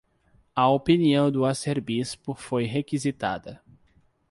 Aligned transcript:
A 0.55 0.67
opinião 0.67 1.29
do 1.31 1.45
arcebispo 1.45 2.33
foi 2.33 2.63
requisitada 2.63 3.61